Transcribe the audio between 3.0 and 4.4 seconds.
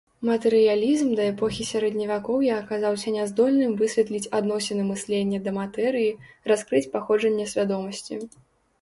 няздольным высветліць